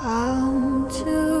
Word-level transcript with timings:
Come 0.00 0.88
to 0.90 1.33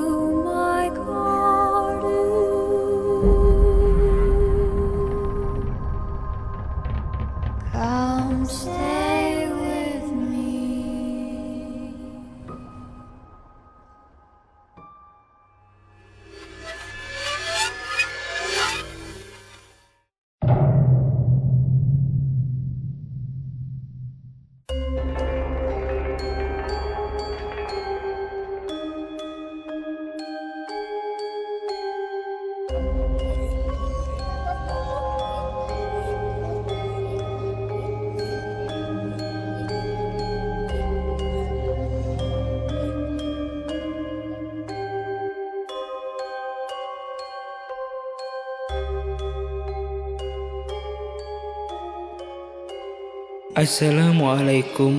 Assalamualaikum 53.54 54.98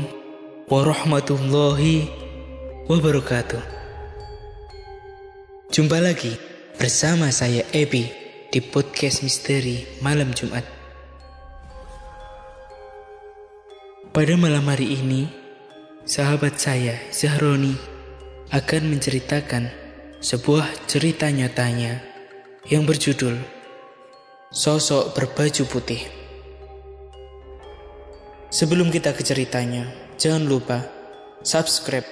warahmatullahi 0.71 2.07
wabarakatuh. 2.87 3.59
Jumpa 5.75 5.99
lagi 5.99 6.39
bersama 6.79 7.35
saya 7.35 7.67
Ebi 7.75 8.07
di 8.55 8.63
podcast 8.63 9.27
misteri 9.27 9.83
malam 9.99 10.31
Jumat. 10.31 10.63
Pada 14.15 14.39
malam 14.39 14.63
hari 14.71 15.03
ini, 15.03 15.27
sahabat 16.07 16.55
saya 16.55 16.95
Zahroni 17.11 17.75
akan 18.55 18.87
menceritakan 18.87 19.67
sebuah 20.23 20.87
cerita 20.87 21.27
nyatanya 21.27 21.99
yang 22.71 22.87
berjudul 22.87 23.35
Sosok 24.47 25.11
Berbaju 25.11 25.67
Putih. 25.67 26.24
Sebelum 28.55 28.87
kita 28.87 29.11
ke 29.11 29.19
ceritanya, 29.19 29.83
jangan 30.15 30.47
lupa 30.47 30.87
subscribe 31.43 32.07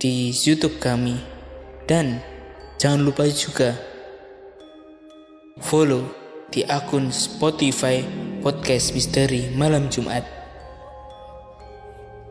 di 0.00 0.32
YouTube 0.32 0.80
kami 0.80 1.20
dan 1.84 2.24
jangan 2.80 3.04
lupa 3.04 3.28
juga 3.28 3.76
follow 5.60 6.08
di 6.48 6.64
akun 6.64 7.12
Spotify 7.12 8.00
Podcast 8.40 8.96
Misteri 8.96 9.52
Malam 9.52 9.92
Jumat. 9.92 10.24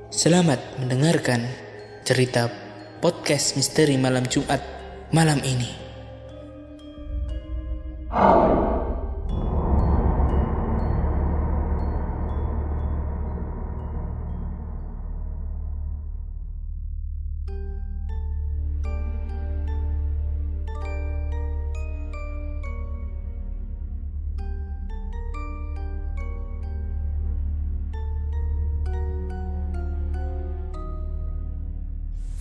Selamat 0.09 0.57
mendengarkan 0.81 1.45
cerita 2.01 2.49
podcast 3.05 3.53
Misteri 3.53 4.01
Malam 4.01 4.25
Jumat 4.25 4.65
malam 5.13 5.37
ini. 5.45 5.69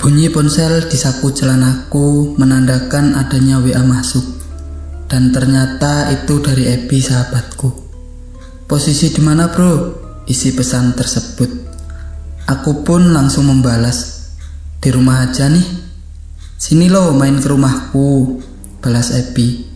Bunyi 0.00 0.32
ponsel 0.32 0.88
di 0.88 0.96
saku 0.96 1.28
celanaku 1.28 2.32
menandakan 2.40 3.20
adanya 3.20 3.60
WA 3.60 3.84
masuk. 3.84 4.24
Dan 5.04 5.28
ternyata 5.28 6.08
itu 6.08 6.40
dari 6.40 6.72
Ebi 6.72 7.04
sahabatku. 7.04 7.68
Posisi 8.64 9.12
di 9.12 9.20
mana 9.20 9.52
bro? 9.52 9.92
Isi 10.24 10.56
pesan 10.56 10.96
tersebut. 10.96 11.52
Aku 12.48 12.80
pun 12.80 13.12
langsung 13.12 13.52
membalas. 13.52 14.32
Di 14.80 14.88
rumah 14.88 15.28
aja 15.28 15.52
nih. 15.52 15.68
Sini 16.56 16.88
lo 16.88 17.12
main 17.12 17.36
ke 17.36 17.52
rumahku. 17.52 18.40
Balas 18.80 19.12
Ebi. 19.12 19.68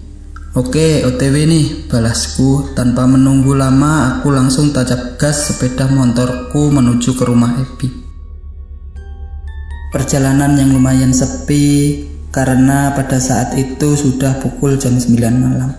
Oke, 0.56 1.04
OTW 1.04 1.36
nih, 1.44 1.66
balasku. 1.92 2.72
Tanpa 2.72 3.04
menunggu 3.04 3.52
lama, 3.52 4.16
aku 4.16 4.32
langsung 4.32 4.72
tancap 4.72 5.20
gas 5.20 5.52
sepeda 5.52 5.84
motorku 5.84 6.72
menuju 6.72 7.12
ke 7.12 7.28
rumah 7.28 7.60
Ebi. 7.60 8.03
Perjalanan 9.94 10.58
yang 10.58 10.74
lumayan 10.74 11.14
sepi 11.14 12.02
karena 12.34 12.90
pada 12.98 13.22
saat 13.22 13.54
itu 13.54 13.94
sudah 13.94 14.42
pukul 14.42 14.74
jam 14.74 14.98
9 14.98 15.14
malam. 15.38 15.70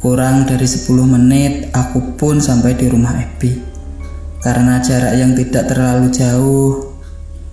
Kurang 0.00 0.48
dari 0.48 0.64
10 0.64 0.88
menit 1.04 1.68
aku 1.76 2.16
pun 2.16 2.40
sampai 2.40 2.72
di 2.72 2.88
rumah 2.88 3.12
Ebi. 3.20 3.52
Karena 4.40 4.80
jarak 4.80 5.12
yang 5.20 5.36
tidak 5.36 5.68
terlalu 5.68 6.08
jauh, 6.08 6.96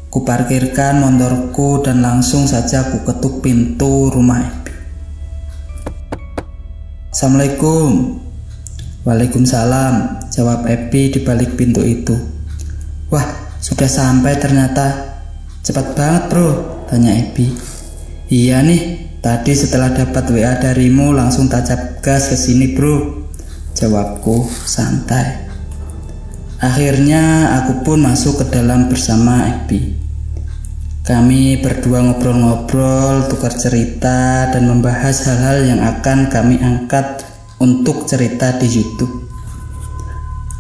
ku 0.08 0.24
parkirkan 0.24 1.04
motorku 1.04 1.84
dan 1.84 2.00
langsung 2.00 2.48
saja 2.48 2.88
ku 2.96 3.04
ketuk 3.04 3.44
pintu 3.44 4.08
rumah 4.16 4.48
Ebi. 4.48 4.72
Assalamualaikum. 7.12 8.24
Waalaikumsalam, 9.04 10.24
jawab 10.32 10.72
Ebi 10.72 11.12
di 11.12 11.20
balik 11.20 11.60
pintu 11.60 11.84
itu. 11.84 12.16
Wah, 13.12 13.28
sudah 13.60 13.92
sampai 13.92 14.40
ternyata. 14.40 15.15
Cepat 15.66 15.98
banget 15.98 16.24
bro, 16.30 16.50
tanya 16.86 17.10
Ebi. 17.10 17.50
Iya 18.30 18.62
nih, 18.62 19.18
tadi 19.18 19.58
setelah 19.58 19.90
dapat 19.98 20.30
WA 20.30 20.62
darimu 20.62 21.10
langsung 21.10 21.50
tancap 21.50 22.06
gas 22.06 22.30
ke 22.30 22.38
sini 22.38 22.78
bro. 22.78 23.26
Jawabku 23.74 24.46
santai. 24.62 25.50
Akhirnya 26.62 27.58
aku 27.58 27.82
pun 27.82 28.06
masuk 28.06 28.46
ke 28.46 28.54
dalam 28.54 28.94
bersama 28.94 29.42
Ebi. 29.50 29.98
Kami 31.02 31.58
berdua 31.58 32.14
ngobrol-ngobrol, 32.14 33.26
tukar 33.26 33.58
cerita, 33.58 34.46
dan 34.54 34.70
membahas 34.70 35.26
hal-hal 35.26 35.66
yang 35.66 35.82
akan 35.82 36.30
kami 36.30 36.62
angkat 36.62 37.26
untuk 37.58 38.06
cerita 38.06 38.54
di 38.62 38.70
YouTube. 38.70 39.25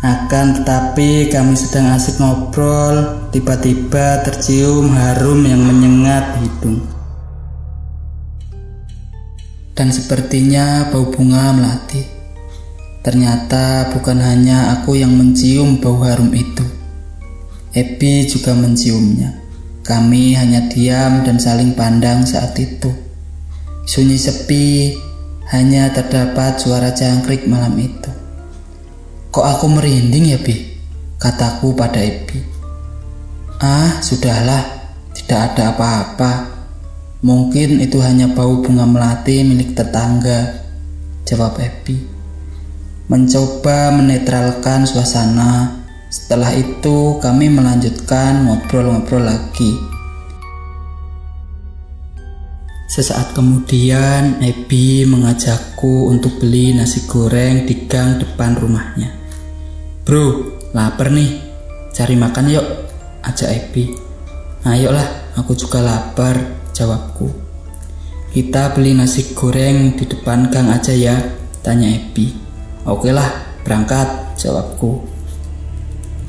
Akan 0.05 0.61
tetapi 0.61 1.33
kami 1.33 1.57
sedang 1.57 1.97
asik 1.97 2.21
ngobrol, 2.21 3.25
tiba-tiba 3.33 4.21
tercium 4.21 4.93
harum 4.93 5.41
yang 5.41 5.65
menyengat 5.65 6.37
hidung. 6.45 6.85
Dan 9.73 9.89
sepertinya 9.89 10.93
bau 10.93 11.09
bunga 11.09 11.57
melati. 11.57 12.05
Ternyata 13.01 13.89
bukan 13.97 14.21
hanya 14.21 14.77
aku 14.77 14.93
yang 14.93 15.09
mencium 15.09 15.81
bau 15.81 15.97
harum 16.05 16.29
itu. 16.37 16.61
Ebi 17.73 18.29
juga 18.29 18.53
menciumnya. 18.53 19.41
Kami 19.81 20.37
hanya 20.37 20.69
diam 20.69 21.25
dan 21.25 21.41
saling 21.41 21.73
pandang 21.73 22.29
saat 22.29 22.53
itu. 22.61 22.93
Sunyi 23.89 24.21
sepi, 24.21 24.93
hanya 25.49 25.89
terdapat 25.89 26.61
suara 26.61 26.93
jangkrik 26.93 27.49
malam 27.49 27.73
itu. 27.81 28.24
Kok 29.35 29.43
aku 29.43 29.67
merinding 29.67 30.31
ya, 30.31 30.39
Bi? 30.39 30.55
Kataku 31.19 31.75
pada 31.75 31.99
Ebi. 31.99 32.39
Ah, 33.59 33.99
sudahlah, 33.99 34.63
tidak 35.11 35.51
ada 35.51 35.75
apa-apa. 35.75 36.31
Mungkin 37.19 37.83
itu 37.83 37.99
hanya 37.99 38.31
bau 38.31 38.63
bunga 38.63 38.87
melati 38.87 39.43
milik 39.43 39.75
tetangga, 39.75 40.63
jawab 41.27 41.59
Ebi. 41.59 41.99
Mencoba 43.11 43.91
menetralkan 43.91 44.87
suasana. 44.87 45.83
Setelah 46.07 46.55
itu 46.55 47.19
kami 47.19 47.51
melanjutkan 47.51 48.47
ngobrol-ngobrol 48.47 49.19
lagi. 49.19 49.75
Sesaat 52.87 53.35
kemudian 53.35 54.39
Ebi 54.39 55.03
mengajakku 55.03 56.07
untuk 56.07 56.39
beli 56.39 56.71
nasi 56.71 57.03
goreng 57.03 57.67
di 57.67 57.83
gang 57.83 58.15
depan 58.15 58.55
rumahnya. 58.55 59.24
Bro, 60.05 60.53
lapar 60.77 61.09
nih. 61.09 61.41
cari 61.89 62.13
makan 62.13 62.53
yuk, 62.53 62.67
ajak 63.25 63.49
Ebi. 63.49 63.89
Ayolah, 64.61 65.33
aku 65.33 65.57
juga 65.57 65.81
lapar, 65.81 66.61
jawabku. 66.77 67.33
Kita 68.29 68.69
beli 68.77 68.93
nasi 68.93 69.33
goreng 69.33 69.97
di 69.97 70.05
depan 70.05 70.53
gang 70.53 70.69
aja 70.69 70.93
ya, 70.93 71.17
tanya 71.65 71.89
Ebi. 71.89 72.37
Oke 72.85 73.09
lah, 73.09 73.25
berangkat, 73.65 74.37
jawabku. 74.37 75.01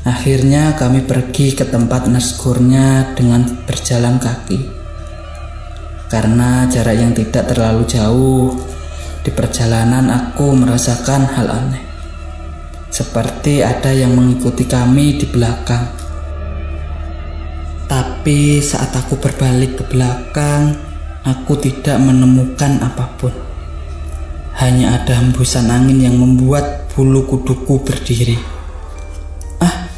Akhirnya 0.08 0.72
kami 0.80 1.04
pergi 1.04 1.52
ke 1.52 1.68
tempat 1.68 2.08
nasgurnya 2.08 3.12
dengan 3.12 3.44
berjalan 3.68 4.16
kaki. 4.16 4.72
Karena 6.08 6.64
jarak 6.64 6.96
yang 6.96 7.12
tidak 7.12 7.52
terlalu 7.52 7.84
jauh, 7.84 8.56
di 9.20 9.28
perjalanan 9.28 10.08
aku 10.08 10.56
merasakan 10.56 11.28
hal 11.28 11.52
aneh. 11.52 11.85
Seperti 12.96 13.60
ada 13.60 13.92
yang 13.92 14.16
mengikuti 14.16 14.64
kami 14.64 15.20
di 15.20 15.28
belakang. 15.28 15.84
Tapi 17.84 18.56
saat 18.64 18.88
aku 18.96 19.20
berbalik 19.20 19.76
ke 19.76 19.84
belakang, 19.84 20.72
aku 21.20 21.60
tidak 21.60 22.00
menemukan 22.00 22.80
apa 22.80 23.04
pun. 23.20 23.36
Hanya 24.56 24.96
ada 24.96 25.20
hembusan 25.20 25.68
angin 25.68 26.08
yang 26.08 26.16
membuat 26.16 26.88
bulu 26.96 27.28
kuduku 27.28 27.84
berdiri. 27.84 28.40
Ah, 29.60 29.92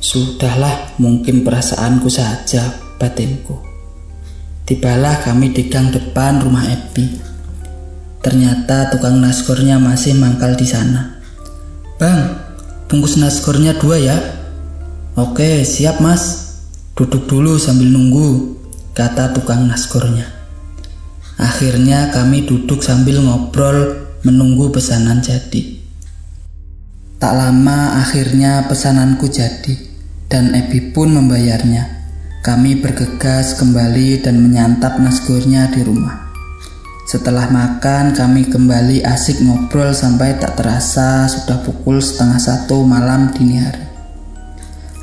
sudahlah, 0.00 0.96
mungkin 0.96 1.44
perasaanku 1.44 2.08
saja, 2.08 2.80
batinku. 2.96 3.60
Tibalah 4.64 5.20
kami 5.20 5.52
di 5.52 5.68
gang 5.68 5.92
depan 5.92 6.40
rumah 6.40 6.64
Epi. 6.64 7.12
Ternyata 8.24 8.88
tukang 8.88 9.20
nasgornya 9.20 9.76
masih 9.76 10.16
mangkal 10.16 10.56
di 10.56 10.64
sana. 10.64 11.21
Bang, 12.02 12.34
bungkus 12.90 13.14
nasgornya 13.14 13.78
dua 13.78 13.94
ya. 13.94 14.18
Oke, 15.14 15.62
siap 15.62 16.02
mas. 16.02 16.58
Duduk 16.98 17.30
dulu 17.30 17.62
sambil 17.62 17.94
nunggu, 17.94 18.58
kata 18.90 19.30
tukang 19.30 19.70
nasgornya. 19.70 20.26
Akhirnya 21.38 22.10
kami 22.10 22.42
duduk 22.42 22.82
sambil 22.82 23.22
ngobrol 23.22 24.02
menunggu 24.26 24.74
pesanan 24.74 25.22
jadi. 25.22 25.78
Tak 27.22 27.38
lama 27.38 28.02
akhirnya 28.02 28.66
pesananku 28.66 29.30
jadi 29.30 29.78
dan 30.26 30.58
Ebi 30.58 30.90
pun 30.90 31.14
membayarnya. 31.14 31.86
Kami 32.42 32.82
bergegas 32.82 33.54
kembali 33.54 34.26
dan 34.26 34.42
menyantap 34.42 34.98
nasgornya 34.98 35.70
di 35.70 35.86
rumah. 35.86 36.21
Setelah 37.02 37.50
makan, 37.50 38.14
kami 38.14 38.46
kembali 38.46 39.02
asik 39.02 39.42
ngobrol 39.42 39.90
sampai 39.90 40.38
tak 40.38 40.54
terasa 40.54 41.26
sudah 41.26 41.58
pukul 41.66 41.98
setengah 41.98 42.38
satu 42.38 42.86
malam 42.86 43.34
dini 43.34 43.58
hari. 43.58 43.84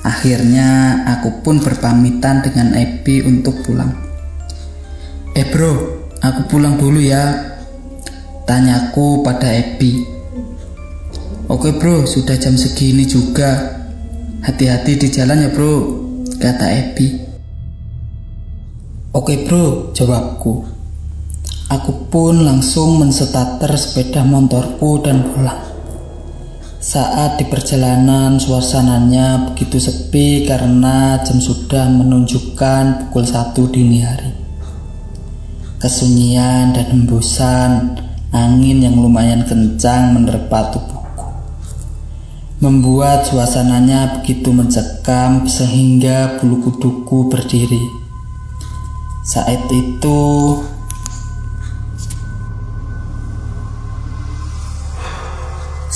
Akhirnya, 0.07 1.04
aku 1.12 1.44
pun 1.44 1.60
berpamitan 1.60 2.40
dengan 2.40 2.72
Ebi 2.72 3.19
untuk 3.28 3.68
pulang. 3.68 3.92
Eh 5.36 5.44
bro, 5.51 5.75
aku 6.24 6.48
pulang 6.48 6.80
dulu 6.80 7.04
ya. 7.04 7.51
Tanyaku 8.48 9.19
pada 9.22 9.52
Ebi. 9.52 10.00
Oke 11.52 11.75
bro, 11.75 12.07
sudah 12.07 12.40
jam 12.40 12.56
segini 12.56 13.04
juga. 13.04 13.75
Hati-hati 14.40 14.95
di 14.95 15.07
jalan 15.12 15.45
ya 15.45 15.50
bro, 15.52 15.75
kata 16.40 16.66
Ebi. 16.80 17.07
Oke 19.12 19.44
bro, 19.44 19.92
jawabku. 19.92 20.79
Aku 21.69 22.10
pun 22.10 22.50
langsung 22.50 22.98
mensetater 22.98 23.69
sepeda 23.77 24.25
motorku 24.25 25.06
dan 25.06 25.21
pulang. 25.21 25.62
Saat 26.81 27.38
di 27.38 27.45
perjalanan 27.45 28.42
suasananya 28.42 29.54
begitu 29.54 29.77
sepi 29.77 30.50
karena 30.50 31.21
jam 31.21 31.38
sudah 31.38 31.86
menunjukkan 31.94 33.06
pukul 33.06 33.21
satu 33.21 33.69
dini 33.69 34.01
hari. 34.01 34.33
Kesunyian 35.77 36.74
dan 36.74 36.89
hembusan 36.89 38.01
angin 38.33 38.81
yang 38.81 38.98
lumayan 38.98 39.45
kencang 39.45 40.18
menerpa 40.18 40.74
tubuhku. 40.74 41.30
Membuat 42.66 43.30
suasananya 43.30 44.18
begitu 44.18 44.50
mencekam 44.50 45.45
sehingga 45.45 46.42
bulu 46.42 46.66
kuduku 46.66 47.30
berdiri. 47.30 47.86
Saat 49.21 49.69
itu 49.69 50.57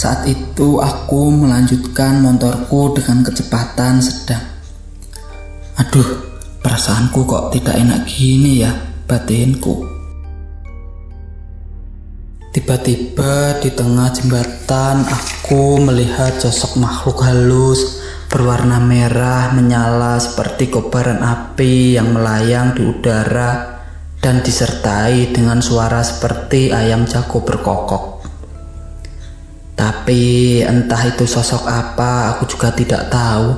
Saat 0.03 0.27
itu 0.27 0.83
aku 0.83 1.31
melanjutkan 1.31 2.19
motorku 2.19 2.91
dengan 2.91 3.23
kecepatan 3.23 4.03
sedang. 4.03 4.43
Aduh, 5.79 6.27
perasaanku 6.59 7.23
kok 7.23 7.55
tidak 7.55 7.71
enak 7.79 8.03
gini 8.03 8.67
ya, 8.67 8.75
batinku. 9.07 9.87
Tiba-tiba 12.51 13.63
di 13.63 13.71
tengah 13.71 14.11
jembatan 14.11 15.07
aku 15.07 15.79
melihat 15.79 16.35
sosok 16.35 16.83
makhluk 16.83 17.23
halus 17.23 18.03
berwarna 18.27 18.83
merah 18.83 19.55
menyala 19.55 20.19
seperti 20.19 20.67
kobaran 20.67 21.23
api 21.23 21.95
yang 21.95 22.11
melayang 22.11 22.75
di 22.75 22.83
udara 22.91 23.79
dan 24.19 24.43
disertai 24.43 25.31
dengan 25.31 25.63
suara 25.63 26.03
seperti 26.03 26.75
ayam 26.75 27.07
jago 27.07 27.39
berkokok. 27.39 28.12
Tapi 29.83 30.63
entah 30.63 31.11
itu 31.11 31.27
sosok 31.27 31.67
apa, 31.67 32.31
aku 32.31 32.47
juga 32.47 32.71
tidak 32.71 33.11
tahu. 33.11 33.51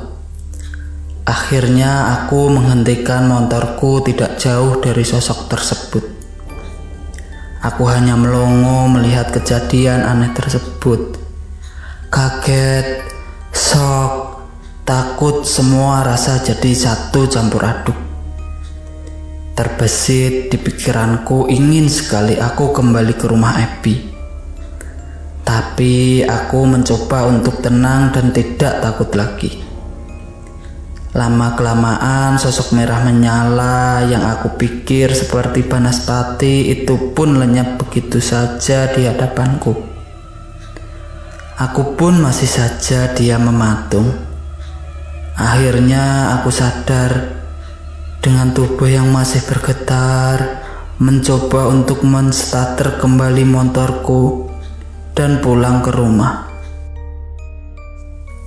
Akhirnya 1.22 2.18
aku 2.18 2.50
menghentikan 2.50 3.30
motorku 3.30 4.02
tidak 4.02 4.42
jauh 4.42 4.82
dari 4.82 5.06
sosok 5.06 5.46
tersebut. 5.46 6.02
Aku 7.62 7.86
hanya 7.86 8.18
melongo 8.18 8.90
melihat 8.90 9.30
kejadian 9.38 10.02
aneh 10.02 10.34
tersebut. 10.34 11.14
Kaget, 12.10 13.06
shock, 13.54 14.42
takut 14.82 15.46
semua 15.46 16.02
rasa 16.02 16.42
jadi 16.42 16.74
satu 16.74 17.30
campur 17.30 17.62
aduk. 17.70 17.98
Terbesit 19.54 20.50
di 20.50 20.58
pikiranku 20.58 21.54
ingin 21.54 21.86
sekali 21.86 22.42
aku 22.42 22.74
kembali 22.74 23.14
ke 23.14 23.30
rumah 23.30 23.62
Epi. 23.62 24.15
Tapi 25.46 26.26
aku 26.26 26.66
mencoba 26.66 27.30
untuk 27.30 27.62
tenang 27.62 28.10
dan 28.10 28.34
tidak 28.34 28.82
takut 28.82 29.14
lagi. 29.14 29.62
Lama-kelamaan 31.16 32.36
sosok 32.36 32.76
merah 32.76 33.06
menyala 33.06 34.04
yang 34.10 34.26
aku 34.26 34.58
pikir 34.58 35.14
seperti 35.16 35.64
panas 35.64 36.04
pati 36.04 36.74
itu 36.74 37.16
pun 37.16 37.40
lenyap 37.40 37.80
begitu 37.80 38.20
saja 38.20 38.92
di 38.92 39.06
hadapanku. 39.06 39.72
Aku 41.56 41.96
pun 41.96 42.20
masih 42.20 42.52
saja 42.52 43.16
dia 43.16 43.40
mematung. 43.40 44.12
Akhirnya 45.40 46.36
aku 46.36 46.52
sadar 46.52 47.32
dengan 48.20 48.52
tubuh 48.52 48.92
yang 48.92 49.08
masih 49.14 49.46
bergetar 49.48 50.68
mencoba 51.00 51.72
untuk 51.72 52.04
menstarter 52.04 53.00
kembali 53.00 53.48
motorku 53.48 54.45
dan 55.16 55.40
pulang 55.40 55.80
ke 55.80 55.96
rumah. 55.96 56.52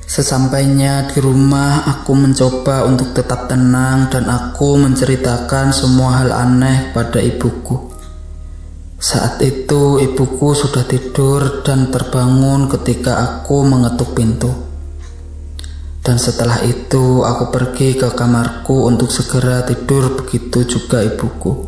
Sesampainya 0.08 1.04
di 1.12 1.20
rumah, 1.20 1.84
aku 1.84 2.16
mencoba 2.16 2.88
untuk 2.88 3.12
tetap 3.12 3.44
tenang 3.44 4.08
dan 4.08 4.24
aku 4.28 4.80
menceritakan 4.80 5.68
semua 5.68 6.24
hal 6.24 6.32
aneh 6.32 6.96
pada 6.96 7.20
ibuku. 7.20 7.92
Saat 8.96 9.44
itu, 9.44 10.00
ibuku 10.00 10.56
sudah 10.56 10.88
tidur 10.88 11.60
dan 11.60 11.92
terbangun 11.92 12.72
ketika 12.72 13.20
aku 13.20 13.68
mengetuk 13.68 14.16
pintu. 14.16 14.48
Dan 16.00 16.16
setelah 16.16 16.64
itu, 16.64 17.20
aku 17.20 17.52
pergi 17.52 18.00
ke 18.00 18.08
kamarku 18.16 18.88
untuk 18.88 19.12
segera 19.12 19.60
tidur, 19.68 20.24
begitu 20.24 20.64
juga 20.64 21.04
ibuku. 21.04 21.67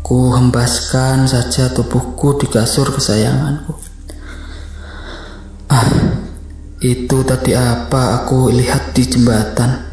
Ku 0.00 0.34
hembaskan 0.34 1.30
saja 1.30 1.70
tubuhku 1.70 2.40
di 2.40 2.50
kasur 2.50 2.90
kesayanganku. 2.90 3.72
Ah, 5.70 5.86
itu 6.82 7.22
tadi 7.22 7.54
apa 7.54 8.24
aku 8.24 8.50
lihat 8.50 8.90
di 8.90 9.06
jembatan? 9.06 9.86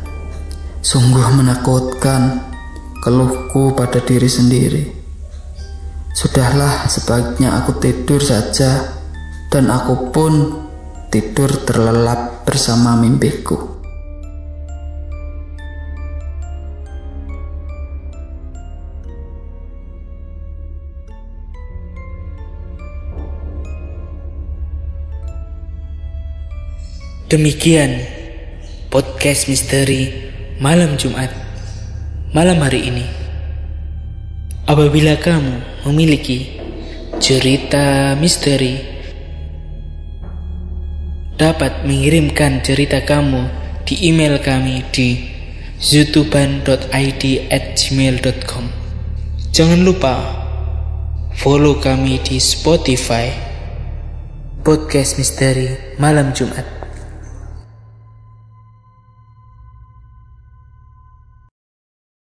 Sungguh 0.82 1.38
menakutkan 1.38 2.50
keluhku 3.04 3.78
pada 3.78 4.02
diri 4.02 4.26
sendiri. 4.26 4.84
Sudahlah, 6.18 6.90
sebaiknya 6.90 7.62
aku 7.62 7.78
tidur 7.78 8.18
saja, 8.18 8.90
dan 9.54 9.70
aku 9.70 10.10
pun 10.10 10.34
tidur 11.14 11.62
terlelap 11.62 12.42
bersama 12.42 12.98
mimpiku. 12.98 13.77
Demikian 27.28 28.08
podcast 28.88 29.52
misteri 29.52 30.32
malam 30.64 30.96
Jumat, 30.96 31.28
malam 32.32 32.56
hari 32.64 32.88
ini. 32.88 33.04
Apabila 34.64 35.20
kamu 35.20 35.84
memiliki 35.92 36.56
cerita 37.20 38.16
misteri, 38.16 38.80
dapat 41.36 41.84
mengirimkan 41.84 42.64
cerita 42.64 43.04
kamu 43.04 43.52
di 43.84 44.08
email 44.08 44.40
kami 44.40 44.88
di 44.96 45.20
zutuban.id 45.84 47.24
at 47.52 47.64
gmail.com 47.76 48.66
Jangan 49.52 49.84
lupa 49.84 50.16
follow 51.36 51.76
kami 51.76 52.24
di 52.24 52.40
Spotify. 52.40 53.28
Podcast 54.64 55.20
Misteri 55.20 55.96
Malam 56.00 56.32
Jumat 56.32 56.77